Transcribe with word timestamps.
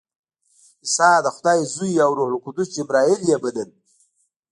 عیسی 0.83 1.11
د 1.25 1.27
خدای 1.35 1.59
زوی 1.73 1.93
او 2.05 2.11
روح 2.17 2.29
القدس 2.33 2.67
جبراییل 2.77 3.21
یې 3.29 3.37
بلل. 3.43 3.69